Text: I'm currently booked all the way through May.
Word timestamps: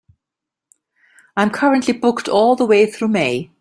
I'm 1.37 1.51
currently 1.51 1.93
booked 1.93 2.27
all 2.27 2.55
the 2.55 2.65
way 2.65 2.87
through 2.87 3.09
May. 3.09 3.51